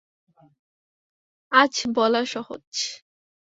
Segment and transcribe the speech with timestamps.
[1.51, 2.67] আজ বলা সহজ।